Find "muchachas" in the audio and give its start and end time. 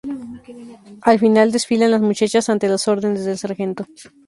2.01-2.49